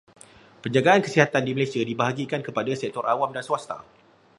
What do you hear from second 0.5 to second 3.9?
Penjagaan kesihatan di Malaysia dibahagikan kepada sektor swasta dan awam.